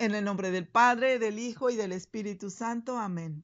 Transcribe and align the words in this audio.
En 0.00 0.14
el 0.14 0.24
nombre 0.24 0.52
del 0.52 0.68
Padre, 0.68 1.18
del 1.18 1.40
Hijo 1.40 1.70
y 1.70 1.76
del 1.76 1.90
Espíritu 1.90 2.50
Santo. 2.50 2.96
Amén. 2.98 3.42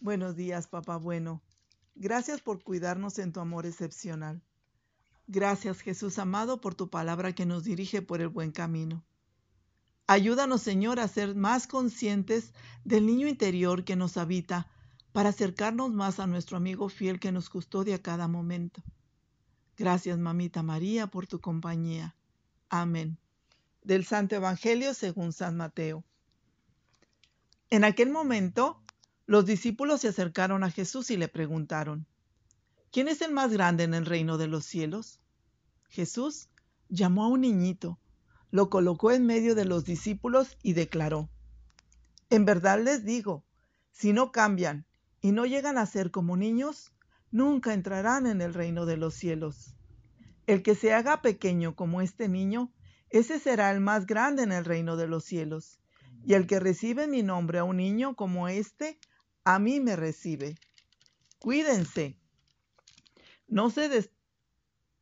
Buenos 0.00 0.34
días, 0.34 0.66
papá 0.66 0.96
bueno. 0.96 1.44
Gracias 1.94 2.40
por 2.40 2.64
cuidarnos 2.64 3.20
en 3.20 3.32
tu 3.32 3.38
amor 3.38 3.66
excepcional. 3.66 4.42
Gracias, 5.28 5.80
Jesús 5.80 6.18
amado, 6.18 6.60
por 6.60 6.74
tu 6.74 6.90
palabra 6.90 7.36
que 7.36 7.46
nos 7.46 7.62
dirige 7.62 8.02
por 8.02 8.20
el 8.20 8.28
buen 8.28 8.50
camino. 8.50 9.04
Ayúdanos, 10.08 10.60
Señor, 10.60 10.98
a 10.98 11.06
ser 11.06 11.36
más 11.36 11.68
conscientes 11.68 12.52
del 12.84 13.06
niño 13.06 13.28
interior 13.28 13.84
que 13.84 13.94
nos 13.94 14.16
habita 14.16 14.68
para 15.12 15.28
acercarnos 15.28 15.92
más 15.92 16.18
a 16.18 16.26
nuestro 16.26 16.56
amigo 16.56 16.88
fiel 16.88 17.20
que 17.20 17.30
nos 17.30 17.48
custodia 17.48 18.02
cada 18.02 18.26
momento. 18.26 18.82
Gracias, 19.76 20.18
mamita 20.18 20.64
María, 20.64 21.06
por 21.06 21.28
tu 21.28 21.40
compañía. 21.40 22.16
Amén. 22.68 23.18
Del 23.86 24.04
Santo 24.04 24.34
Evangelio 24.34 24.94
según 24.94 25.32
San 25.32 25.56
Mateo. 25.56 26.04
En 27.70 27.84
aquel 27.84 28.10
momento, 28.10 28.82
los 29.26 29.46
discípulos 29.46 30.00
se 30.00 30.08
acercaron 30.08 30.64
a 30.64 30.72
Jesús 30.72 31.10
y 31.12 31.16
le 31.16 31.28
preguntaron, 31.28 32.04
¿quién 32.90 33.06
es 33.06 33.22
el 33.22 33.32
más 33.32 33.52
grande 33.52 33.84
en 33.84 33.94
el 33.94 34.04
reino 34.04 34.38
de 34.38 34.48
los 34.48 34.66
cielos? 34.66 35.20
Jesús 35.88 36.48
llamó 36.88 37.26
a 37.26 37.28
un 37.28 37.42
niñito 37.42 38.00
lo 38.50 38.70
colocó 38.70 39.12
en 39.12 39.24
medio 39.24 39.54
de 39.54 39.64
los 39.64 39.84
discípulos 39.84 40.56
y 40.64 40.72
declaró, 40.72 41.28
En 42.28 42.44
verdad 42.44 42.82
les 42.82 43.04
digo, 43.04 43.44
si 43.92 44.12
no 44.12 44.32
cambian 44.32 44.84
y 45.20 45.30
no 45.30 45.46
llegan 45.46 45.78
a 45.78 45.86
ser 45.86 46.10
como 46.10 46.36
niños, 46.36 46.92
nunca 47.30 47.72
entrarán 47.72 48.26
en 48.26 48.40
el 48.40 48.52
reino 48.52 48.84
de 48.84 48.96
los 48.96 49.14
cielos. 49.14 49.76
El 50.48 50.64
que 50.64 50.74
se 50.74 50.92
haga 50.92 51.22
pequeño 51.22 51.76
como 51.76 52.00
este 52.00 52.28
niño, 52.28 52.72
ese 53.16 53.38
será 53.38 53.70
el 53.70 53.80
más 53.80 54.06
grande 54.06 54.42
en 54.42 54.52
el 54.52 54.64
reino 54.64 54.96
de 54.96 55.06
los 55.06 55.24
cielos. 55.24 55.78
Y 56.24 56.34
el 56.34 56.46
que 56.46 56.60
recibe 56.60 57.06
mi 57.06 57.22
nombre 57.22 57.58
a 57.58 57.64
un 57.64 57.76
niño 57.76 58.16
como 58.16 58.48
este, 58.48 58.98
a 59.44 59.58
mí 59.58 59.80
me 59.80 59.96
recibe. 59.96 60.56
Cuídense. 61.38 62.16
No 63.46 63.72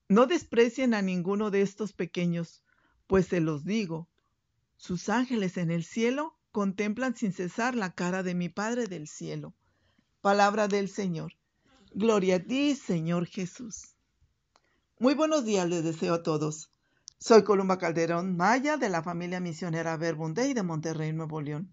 no 0.09 0.27
desprecien 0.27 0.93
a 0.93 1.01
ninguno 1.01 1.51
de 1.51 1.63
estos 1.63 1.95
pequeños, 1.95 2.63
pues 3.07 3.27
se 3.27 3.41
los 3.41 3.65
digo, 3.65 4.09
sus 4.77 5.09
ángeles 5.09 5.57
en 5.57 5.71
el 5.71 5.83
cielo 5.83 6.37
contemplan 6.53 7.17
sin 7.17 7.33
cesar 7.33 7.75
la 7.75 7.95
cara 7.95 8.23
de 8.23 8.35
mi 8.35 8.49
Padre 8.49 8.87
del 8.87 9.09
cielo. 9.09 9.55
Palabra 10.21 10.69
del 10.69 10.89
Señor. 10.89 11.33
Gloria 11.95 12.37
a 12.37 12.41
ti, 12.41 12.75
Señor 12.77 13.27
Jesús. 13.27 13.97
Muy 14.99 15.15
buenos 15.15 15.45
días 15.45 15.69
les 15.69 15.85
deseo 15.85 16.15
a 16.15 16.23
todos. 16.23 16.74
Soy 17.19 17.43
Columba 17.43 17.79
Calderón 17.79 18.37
Maya 18.37 18.77
de 18.77 18.91
la 18.91 19.03
familia 19.03 19.41
misionera 19.41 19.97
Verbunday 19.97 20.53
de 20.53 20.63
Monterrey, 20.63 21.13
Nuevo 21.13 21.41
León. 21.41 21.73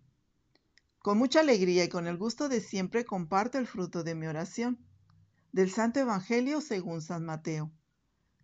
Con 1.00 1.18
mucha 1.18 1.42
alegría 1.42 1.84
y 1.84 1.90
con 1.90 2.08
el 2.08 2.18
gusto 2.18 2.48
de 2.48 2.62
siempre 2.62 3.04
comparto 3.04 3.58
el 3.58 3.68
fruto 3.68 4.04
de 4.04 4.16
mi 4.16 4.28
oración 4.28 4.80
del 5.52 5.70
Santo 5.70 6.00
Evangelio 6.00 6.62
según 6.62 7.02
San 7.02 7.26
Mateo, 7.26 7.70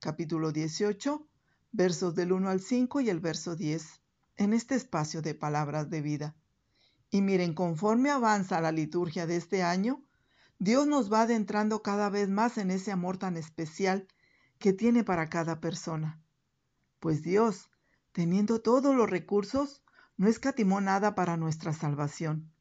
capítulo 0.02 0.52
18, 0.52 1.26
versos 1.72 2.14
del 2.14 2.34
1 2.34 2.50
al 2.50 2.60
5 2.60 3.00
y 3.00 3.10
el 3.10 3.22
verso 3.22 3.56
10, 3.56 4.02
en 4.36 4.54
este 4.54 4.76
espacio 4.76 5.22
de 5.22 5.34
palabras 5.34 5.90
de 5.90 6.02
vida. 6.02 6.36
Y 7.10 7.22
miren, 7.22 7.54
conforme 7.54 8.10
avanza 8.10 8.60
la 8.60 8.74
liturgia 8.74 9.26
de 9.28 9.38
este 9.38 9.64
año, 9.64 10.04
Dios 10.60 10.88
nos 10.88 11.14
va 11.14 11.22
adentrando 11.22 11.82
cada 11.82 12.10
vez 12.10 12.28
más 12.28 12.58
en 12.58 12.70
ese 12.70 12.92
amor 12.92 13.18
tan 13.18 13.38
especial 13.38 14.08
que 14.60 14.74
tiene 14.74 15.06
para 15.06 15.30
cada 15.30 15.62
persona. 15.62 16.20
Pues 17.00 17.22
Dios, 17.22 17.70
teniendo 18.12 18.62
todos 18.62 18.96
los 18.96 19.10
recursos, 19.10 19.84
no 20.18 20.28
escatimó 20.28 20.82
nada 20.82 21.16
para 21.16 21.38
nuestra 21.38 21.74
salvación. 21.74 22.52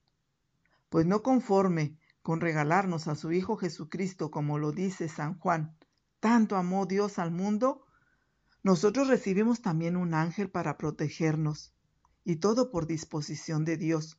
Pues 0.88 1.06
no 1.06 1.22
conforme 1.22 1.98
con 2.22 2.40
regalarnos 2.40 3.08
a 3.08 3.14
su 3.14 3.32
Hijo 3.32 3.56
Jesucristo, 3.56 4.30
como 4.30 4.58
lo 4.58 4.72
dice 4.72 5.08
San 5.08 5.38
Juan, 5.38 5.76
tanto 6.20 6.56
amó 6.56 6.86
Dios 6.86 7.18
al 7.18 7.30
mundo 7.30 7.86
nosotros 8.66 9.06
recibimos 9.06 9.62
también 9.62 9.96
un 9.96 10.12
ángel 10.12 10.50
para 10.50 10.76
protegernos, 10.76 11.72
y 12.24 12.34
todo 12.34 12.72
por 12.72 12.88
disposición 12.88 13.64
de 13.64 13.76
Dios, 13.76 14.16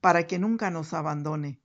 para 0.00 0.26
que 0.26 0.40
nunca 0.40 0.72
nos 0.72 0.92
abandone. 0.94 1.60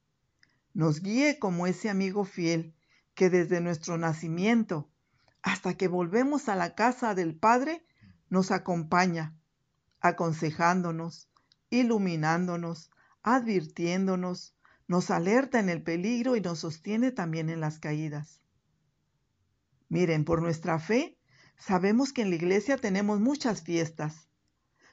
Nos 0.76 1.02
guíe 1.02 1.40
como 1.40 1.66
ese 1.66 1.90
amigo 1.90 2.24
fiel 2.24 2.76
que 3.16 3.32
desde 3.32 3.62
nuestro 3.62 3.98
nacimiento 3.98 4.92
hasta 5.44 5.76
que 5.76 5.88
volvemos 5.88 6.50
a 6.50 6.56
la 6.56 6.74
casa 6.74 7.14
del 7.14 7.36
Padre 7.36 7.86
nos 8.30 8.50
acompaña, 8.50 9.36
aconsejándonos, 10.00 11.30
iluminándonos, 11.70 12.90
advirtiéndonos, 13.22 14.56
nos 14.88 15.12
alerta 15.12 15.60
en 15.60 15.70
el 15.70 15.84
peligro 15.84 16.36
y 16.36 16.42
nos 16.42 16.60
sostiene 16.60 17.12
también 17.12 17.50
en 17.50 17.60
las 17.60 17.80
caídas. 17.80 18.42
Miren, 19.90 20.26
por 20.26 20.42
nuestra 20.42 20.80
fe 20.80 21.18
Sabemos 21.58 22.12
que 22.12 22.24
en 22.24 22.30
la 22.30 22.36
iglesia 22.36 22.78
tenemos 22.78 23.22
muchas 23.22 23.62
fiestas, 23.62 24.28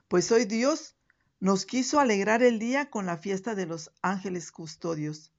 pues 0.07 0.31
hoy 0.31 0.45
Dios 0.45 0.97
nos 1.41 1.67
quiso 1.67 1.99
alegrar 1.99 2.45
el 2.45 2.59
día 2.59 2.91
con 2.91 3.07
la 3.07 3.17
fiesta 3.17 3.55
de 3.55 3.67
los 3.67 3.91
ángeles 4.03 4.53
custodios, 4.53 5.33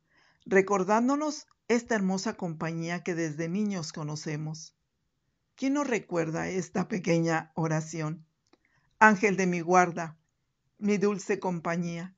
recordándonos 0.46 1.48
esta 1.68 1.96
hermosa 1.96 2.34
compañía 2.34 3.04
que 3.04 3.16
desde 3.16 3.48
niños 3.48 3.94
conocemos. 3.94 4.76
¿Quién 5.62 5.74
nos 5.74 5.86
recuerda 5.86 6.50
esta 6.50 6.88
pequeña 6.88 7.52
oración? 7.54 8.26
Ángel 8.98 9.38
de 9.38 9.46
mi 9.46 9.60
guarda, 9.62 10.18
mi 10.80 10.98
dulce 10.98 11.38
compañía, 11.40 12.16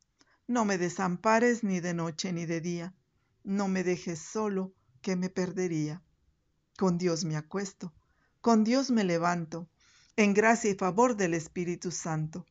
no 0.47 0.63
me 0.63 0.77
desampares 0.77 1.61
ni 1.61 1.81
de 1.81 1.93
noche 1.93 2.31
ni 2.31 2.45
de 2.45 2.61
día, 2.61 2.95
no 3.43 3.67
me 3.67 3.83
dejes 3.83 4.19
solo, 4.19 4.73
que 5.01 5.17
me 5.17 5.29
perdería. 5.29 6.01
Con 6.77 6.97
Dios 6.97 7.25
me 7.25 7.35
acuesto 7.35 7.93
con 8.39 8.63
Dios 8.63 8.91
me 8.91 9.03
levanto, 9.03 9.67
en 10.15 10.33
gracia 10.33 10.71
y 10.71 10.75
favor 10.75 11.17
del 11.17 11.33
Espíritu 11.33 11.91
Santo, 11.91 12.45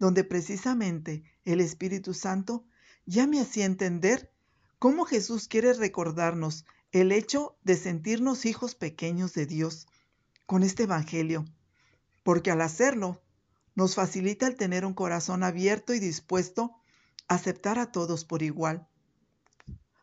donde 0.00 0.24
precisamente 0.24 1.22
el 1.44 1.60
Espíritu 1.60 2.12
Santo 2.12 2.64
ya 3.06 3.28
me 3.28 3.40
hacía 3.40 3.66
entender 3.66 4.32
cómo 4.80 5.04
Jesús 5.04 5.46
quiere 5.46 5.72
recordarnos 5.74 6.64
el 6.92 7.10
hecho 7.10 7.56
de 7.62 7.76
sentirnos 7.76 8.44
hijos 8.44 8.74
pequeños 8.74 9.32
de 9.32 9.46
Dios 9.46 9.86
con 10.46 10.62
este 10.62 10.84
Evangelio, 10.84 11.44
porque 12.22 12.50
al 12.50 12.60
hacerlo 12.60 13.22
nos 13.74 13.94
facilita 13.94 14.46
el 14.46 14.56
tener 14.56 14.84
un 14.84 14.94
corazón 14.94 15.42
abierto 15.42 15.94
y 15.94 16.00
dispuesto 16.00 16.74
a 17.28 17.34
aceptar 17.36 17.78
a 17.78 17.90
todos 17.90 18.24
por 18.24 18.42
igual. 18.42 18.86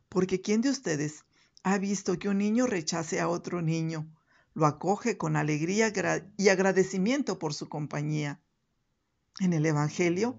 Porque 0.10 0.42
¿quién 0.42 0.62
de 0.62 0.70
ustedes 0.70 1.24
ha 1.64 1.78
visto 1.78 2.18
que 2.18 2.30
un 2.30 2.38
niño 2.38 2.68
rechace 2.68 3.20
a 3.20 3.28
otro 3.28 3.62
niño 3.62 4.10
lo 4.54 4.66
acoge 4.66 5.18
con 5.18 5.36
alegría 5.36 5.94
y 6.38 6.50
agradecimiento 6.50 7.40
por 7.40 7.54
su 7.54 7.70
compañía. 7.70 8.42
En 9.40 9.54
el 9.54 9.66
Evangelio 9.66 10.38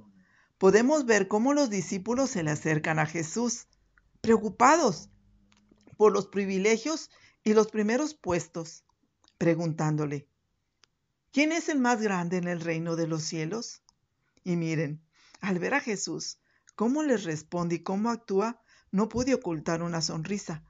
podemos 0.58 1.06
ver 1.06 1.28
cómo 1.28 1.54
los 1.54 1.70
discípulos 1.70 2.30
se 2.30 2.42
le 2.42 2.50
acercan 2.50 2.98
a 2.98 3.06
Jesús, 3.06 3.66
preocupados 4.20 5.08
por 5.96 6.12
los 6.12 6.26
privilegios 6.26 7.10
y 7.44 7.54
los 7.54 7.68
primeros 7.68 8.14
puestos, 8.14 8.84
preguntándole, 9.40 10.28
¿quién 11.32 11.50
es 11.50 11.70
el 11.70 11.78
más 11.78 12.02
grande 12.02 12.36
en 12.36 12.46
el 12.46 12.60
reino 12.60 12.94
de 12.94 13.06
los 13.06 13.22
cielos? 13.22 13.80
Y 14.44 14.56
miren, 14.56 15.00
al 15.40 15.58
ver 15.58 15.72
a 15.72 15.80
Jesús, 15.80 16.38
cómo 16.74 17.02
les 17.02 17.24
responde 17.24 17.76
y 17.76 17.82
cómo 17.82 18.10
actúa, 18.10 18.60
no 18.90 19.08
pude 19.08 19.32
ocultar 19.32 19.82
una 19.82 20.02
sonrisa, 20.02 20.62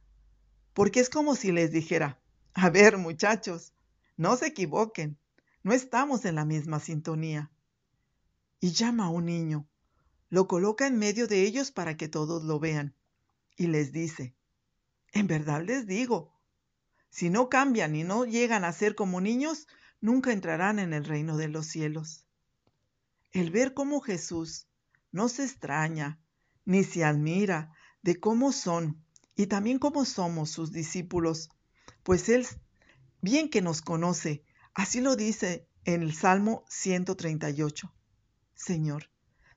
porque 0.72 1.00
es 1.00 1.10
como 1.10 1.34
si 1.34 1.50
les 1.50 1.72
dijera, 1.72 2.20
a 2.54 2.70
ver, 2.70 2.96
muchachos, 2.96 3.74
no 4.16 4.36
se 4.36 4.46
equivoquen, 4.46 5.18
no 5.64 5.72
estamos 5.72 6.24
en 6.24 6.36
la 6.36 6.44
misma 6.44 6.78
sintonía. 6.78 7.50
Y 8.60 8.70
llama 8.70 9.06
a 9.06 9.10
un 9.10 9.24
niño, 9.24 9.68
lo 10.28 10.46
coloca 10.46 10.86
en 10.86 10.96
medio 10.96 11.26
de 11.26 11.42
ellos 11.42 11.72
para 11.72 11.96
que 11.96 12.08
todos 12.08 12.44
lo 12.44 12.60
vean, 12.60 12.94
y 13.56 13.66
les 13.66 13.90
dice, 13.90 14.36
en 15.12 15.26
verdad 15.26 15.60
les 15.60 15.88
digo, 15.88 16.39
si 17.10 17.28
no 17.28 17.48
cambian 17.48 17.94
y 17.94 18.04
no 18.04 18.24
llegan 18.24 18.64
a 18.64 18.72
ser 18.72 18.94
como 18.94 19.20
niños, 19.20 19.66
nunca 20.00 20.32
entrarán 20.32 20.78
en 20.78 20.92
el 20.92 21.04
reino 21.04 21.36
de 21.36 21.48
los 21.48 21.66
cielos. 21.66 22.24
El 23.32 23.50
ver 23.50 23.74
cómo 23.74 24.00
Jesús 24.00 24.66
no 25.12 25.28
se 25.28 25.44
extraña 25.44 26.18
ni 26.64 26.84
se 26.84 27.04
admira 27.04 27.74
de 28.02 28.18
cómo 28.18 28.52
son 28.52 29.04
y 29.34 29.46
también 29.46 29.78
cómo 29.78 30.04
somos 30.04 30.50
sus 30.50 30.72
discípulos, 30.72 31.50
pues 32.02 32.28
Él 32.28 32.46
bien 33.20 33.50
que 33.50 33.62
nos 33.62 33.82
conoce, 33.82 34.44
así 34.74 35.00
lo 35.00 35.16
dice 35.16 35.66
en 35.84 36.02
el 36.02 36.14
Salmo 36.14 36.64
138. 36.68 37.92
Señor, 38.54 39.10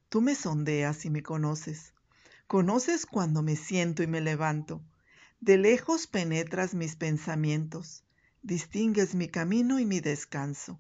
tú 0.10 0.22
me 0.22 0.36
sondeas 0.36 1.06
y 1.06 1.10
me 1.10 1.22
conoces. 1.22 1.94
Conoces 2.48 3.06
cuando 3.06 3.42
me 3.42 3.56
siento 3.56 4.04
y 4.04 4.08
me 4.08 4.22
levanto. 4.22 4.82
De 5.46 5.58
lejos 5.58 6.08
penetras 6.08 6.74
mis 6.74 6.96
pensamientos. 6.96 8.06
Distingues 8.44 9.14
mi 9.14 9.28
camino 9.28 9.78
y 9.78 9.86
mi 9.86 10.00
descanso. 10.00 10.80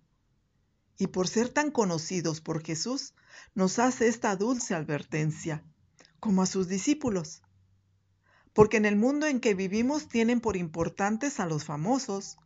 y 0.98 1.08
por 1.08 1.28
ser 1.28 1.50
tan 1.50 1.70
conocidos 1.70 2.40
por 2.40 2.64
Jesús, 2.64 3.14
nos 3.56 3.78
hace 3.78 4.08
esta 4.08 4.38
dulce 4.38 4.74
advertencia, 4.74 5.66
como 6.22 6.42
a 6.42 6.46
sus 6.46 6.70
discípulos. 6.70 7.42
Porque 8.54 8.78
en 8.78 8.86
el 8.86 8.96
mundo 8.96 9.28
en 9.28 9.42
que 9.42 9.54
vivimos 9.54 10.08
tienen 10.08 10.40
por 10.40 10.56
importantes 10.56 11.42
a 11.42 11.46
los 11.46 11.66
famosos, 11.66 12.38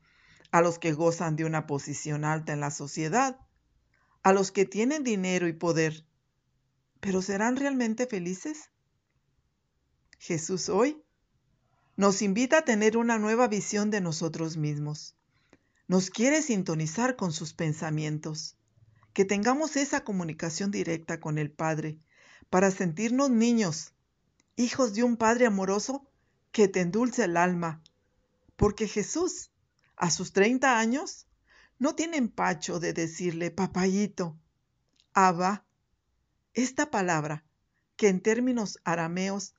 a 0.49 0.61
los 0.61 0.79
que 0.79 0.93
gozan 0.93 1.35
de 1.35 1.45
una 1.45 1.67
posición 1.67 2.25
alta 2.25 2.51
en 2.51 2.61
la 2.61 2.71
sociedad, 2.71 3.39
a 4.23 4.33
los 4.33 4.51
que 4.51 4.65
tienen 4.65 5.03
dinero 5.03 5.47
y 5.47 5.53
poder. 5.53 6.03
¿Pero 6.99 7.21
serán 7.21 7.57
realmente 7.57 8.07
felices? 8.07 8.71
Jesús 10.17 10.67
hoy 10.69 11.03
nos 11.97 12.21
invita 12.21 12.59
a 12.59 12.61
tener 12.61 12.95
una 12.95 13.17
nueva 13.17 13.47
visión 13.47 13.89
de 13.89 14.01
nosotros 14.01 14.55
mismos. 14.55 15.15
Nos 15.87 16.11
quiere 16.11 16.43
sintonizar 16.43 17.15
con 17.15 17.33
sus 17.33 17.53
pensamientos, 17.53 18.55
que 19.13 19.25
tengamos 19.25 19.75
esa 19.77 20.03
comunicación 20.03 20.69
directa 20.69 21.19
con 21.19 21.39
el 21.39 21.49
Padre, 21.49 21.97
para 22.51 22.69
sentirnos 22.69 23.31
niños, 23.31 23.93
hijos 24.55 24.93
de 24.93 25.01
un 25.01 25.17
Padre 25.17 25.47
amoroso 25.47 26.07
que 26.51 26.67
te 26.67 26.81
endulce 26.81 27.23
el 27.23 27.35
alma, 27.35 27.81
porque 28.57 28.87
Jesús, 28.87 29.49
a 29.95 30.11
sus 30.11 30.33
30 30.33 30.77
años, 30.77 31.25
no 31.79 31.95
tiene 31.95 32.17
empacho 32.17 32.79
de 32.79 32.93
decirle 32.93 33.49
papayito, 33.49 34.37
Abba. 35.13 35.65
Esta 36.53 36.91
palabra, 36.91 37.43
que 37.95 38.07
en 38.07 38.21
términos 38.21 38.77
arameos 38.83 39.55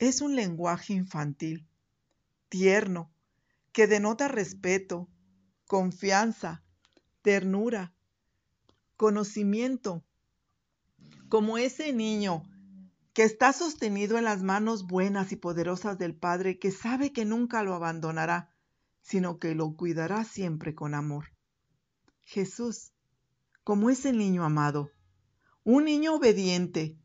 es 0.00 0.20
un 0.20 0.34
lenguaje 0.34 0.92
infantil, 0.92 1.64
tierno, 2.48 3.12
que 3.72 3.86
denota 3.86 4.28
respeto, 4.28 5.08
confianza, 5.66 6.64
ternura, 7.22 7.94
conocimiento, 8.96 10.04
como 11.28 11.58
ese 11.58 11.92
niño 11.92 12.42
que 13.12 13.22
está 13.22 13.52
sostenido 13.52 14.18
en 14.18 14.24
las 14.24 14.42
manos 14.42 14.86
buenas 14.86 15.32
y 15.32 15.36
poderosas 15.36 15.98
del 15.98 16.14
Padre, 16.14 16.58
que 16.58 16.70
sabe 16.70 17.12
que 17.12 17.24
nunca 17.24 17.62
lo 17.62 17.74
abandonará, 17.74 18.54
sino 19.00 19.38
que 19.38 19.54
lo 19.54 19.74
cuidará 19.74 20.24
siempre 20.24 20.74
con 20.74 20.94
amor. 20.94 21.32
Jesús, 22.24 22.92
como 23.64 23.88
ese 23.88 24.12
niño 24.12 24.44
amado, 24.44 24.90
un 25.64 25.84
niño 25.84 26.14
obediente, 26.14 26.98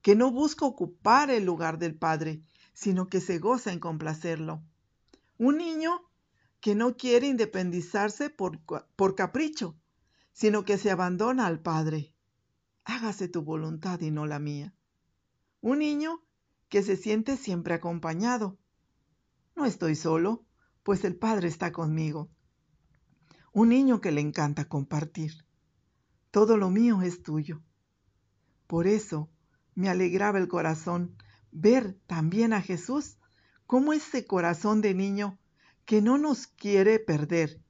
que 0.00 0.14
no 0.14 0.30
busca 0.30 0.64
ocupar 0.64 1.30
el 1.30 1.44
lugar 1.44 1.78
del 1.78 1.96
Padre, 1.96 2.42
sino 2.72 3.08
que 3.08 3.20
se 3.20 3.38
goza 3.38 3.72
en 3.72 3.80
complacerlo. 3.80 4.62
Un 5.38 5.58
niño 5.58 6.02
que 6.60 6.74
no 6.74 6.96
quiere 6.96 7.28
independizarse 7.28 8.28
por, 8.28 8.60
por 8.96 9.14
capricho, 9.14 9.76
sino 10.32 10.64
que 10.64 10.78
se 10.78 10.90
abandona 10.90 11.46
al 11.46 11.60
Padre. 11.60 12.12
Hágase 12.84 13.28
tu 13.28 13.42
voluntad 13.42 14.00
y 14.00 14.10
no 14.10 14.26
la 14.26 14.38
mía. 14.38 14.74
Un 15.60 15.78
niño 15.78 16.22
que 16.68 16.82
se 16.82 16.96
siente 16.96 17.36
siempre 17.36 17.74
acompañado. 17.74 18.58
No 19.54 19.64
estoy 19.64 19.94
solo, 19.94 20.44
pues 20.82 21.04
el 21.04 21.16
Padre 21.16 21.48
está 21.48 21.72
conmigo. 21.72 22.30
Un 23.52 23.70
niño 23.70 24.00
que 24.00 24.12
le 24.12 24.20
encanta 24.20 24.68
compartir. 24.68 25.44
Todo 26.30 26.56
lo 26.56 26.70
mío 26.70 27.02
es 27.02 27.22
tuyo. 27.22 27.62
Por 28.66 28.86
eso 28.86 29.30
me 29.74 29.88
alegraba 29.88 30.38
el 30.38 30.48
corazón 30.48 31.16
ver 31.50 31.98
también 32.06 32.52
a 32.52 32.60
Jesús 32.60 33.17
como 33.68 33.92
ese 33.92 34.24
corazón 34.24 34.80
de 34.80 34.94
niño 34.94 35.38
que 35.84 36.00
no 36.00 36.16
nos 36.16 36.46
quiere 36.46 36.98
perder, 36.98 37.60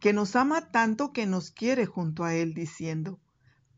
que 0.00 0.14
nos 0.14 0.36
ama 0.36 0.70
tanto 0.70 1.12
que 1.12 1.26
nos 1.26 1.50
quiere 1.50 1.84
junto 1.84 2.24
a 2.24 2.34
Él 2.34 2.54
diciendo, 2.54 3.20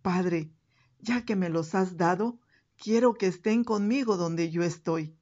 Padre, 0.01 0.53
ya 1.01 1.25
que 1.25 1.35
me 1.35 1.49
los 1.49 1.75
has 1.75 1.97
dado, 1.97 2.39
quiero 2.77 3.15
que 3.15 3.27
estén 3.27 3.65
conmigo 3.65 4.17
donde 4.17 4.49
yo 4.49 4.63
estoy. 4.63 5.17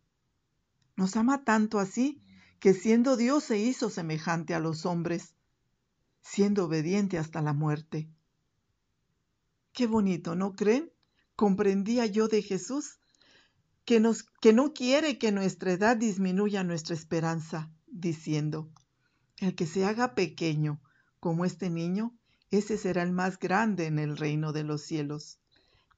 Nos 0.96 1.16
ama 1.16 1.44
tanto 1.44 1.78
así 1.78 2.20
que 2.60 2.74
siendo 2.74 3.16
Dios 3.16 3.44
se 3.44 3.58
hizo 3.58 3.88
semejante 3.88 4.52
a 4.52 4.60
los 4.60 4.84
hombres, 4.84 5.34
siendo 6.20 6.66
obediente 6.66 7.16
hasta 7.16 7.40
la 7.40 7.54
muerte. 7.54 8.06
Qué 9.72 9.86
bonito, 9.86 10.34
¿no 10.34 10.54
creen? 10.54 10.92
comprendía 11.36 12.04
yo 12.04 12.28
de 12.28 12.42
Jesús, 12.42 12.98
que, 13.84 14.00
no 14.00 14.72
quiere 14.72 15.18
que 15.18 15.32
nuestra 15.32 15.72
edad 15.72 15.96
disminuya 15.96 16.64
nuestra 16.64 16.94
esperanza, 16.94 17.70
diciendo, 17.86 18.70
el 19.38 19.54
que 19.54 19.66
se 19.66 19.84
haga 19.84 20.14
pequeño 20.14 20.80
como 21.20 21.44
este 21.44 21.70
niño, 21.70 22.16
ese 22.50 22.78
será 22.78 23.02
el 23.02 23.12
más 23.12 23.38
grande 23.38 23.86
en 23.86 23.98
el 23.98 24.16
reino 24.16 24.52
de 24.52 24.64
los 24.64 24.82
cielos. 24.82 25.38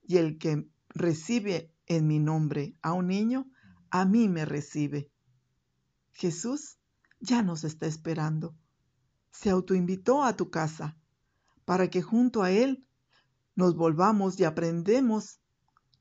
Y 0.02 0.16
el 0.16 0.38
que 0.38 0.68
recibe 0.88 1.72
en 1.86 2.06
mi 2.06 2.18
nombre 2.18 2.76
a 2.82 2.92
un 2.92 3.08
niño, 3.08 3.46
a 3.90 4.04
mí 4.04 4.28
me 4.28 4.44
recibe. 4.44 5.10
Jesús 6.12 6.78
ya 7.20 7.42
nos 7.42 7.64
está 7.64 7.86
esperando. 7.86 8.56
Se 9.30 9.50
autoinvitó 9.50 10.24
a 10.24 10.36
tu 10.36 10.50
casa 10.50 10.96
para 11.64 11.88
que 11.88 12.02
junto 12.02 12.42
a 12.42 12.50
Él 12.50 12.86
nos 13.54 13.76
volvamos 13.76 14.38
y 14.40 14.44
aprendemos 14.44 15.40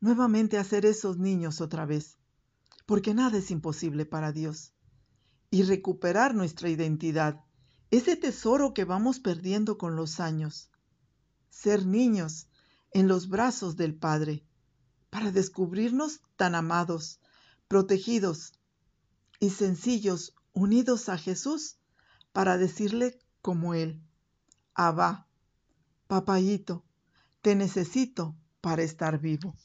nuevamente 0.05 0.59
a 0.59 0.63
ser 0.63 0.85
esos 0.85 1.17
niños 1.17 1.61
otra 1.61 1.87
vez, 1.87 2.19
porque 2.85 3.15
nada 3.15 3.39
es 3.39 3.49
imposible 3.49 4.05
para 4.05 4.31
Dios. 4.31 4.71
Y 5.49 5.63
recuperar 5.63 6.35
nuestra 6.35 6.69
identidad, 6.69 7.43
ese 7.89 8.15
tesoro 8.15 8.75
que 8.75 8.85
vamos 8.85 9.19
perdiendo 9.19 9.79
con 9.79 9.95
los 9.95 10.19
años. 10.19 10.69
Ser 11.49 11.87
niños 11.87 12.47
en 12.91 13.07
los 13.07 13.29
brazos 13.29 13.77
del 13.77 13.95
Padre, 13.95 14.45
para 15.09 15.31
descubrirnos 15.31 16.21
tan 16.35 16.53
amados, 16.53 17.19
protegidos 17.67 18.53
y 19.39 19.49
sencillos, 19.49 20.35
unidos 20.53 21.09
a 21.09 21.17
Jesús, 21.17 21.77
para 22.31 22.59
decirle 22.59 23.17
como 23.41 23.73
Él, 23.73 24.03
Abba, 24.75 25.27
papayito, 26.05 26.85
te 27.41 27.55
necesito 27.55 28.35
para 28.61 28.83
estar 28.83 29.19
vivo. 29.19 29.55